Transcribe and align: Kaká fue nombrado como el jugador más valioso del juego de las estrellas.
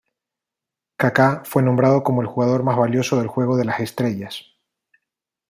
Kaká 0.97 1.43
fue 1.45 1.61
nombrado 1.61 2.01
como 2.01 2.21
el 2.23 2.27
jugador 2.27 2.63
más 2.63 2.75
valioso 2.75 3.19
del 3.19 3.27
juego 3.27 3.55
de 3.55 3.65
las 3.65 3.81
estrellas. 3.81 4.57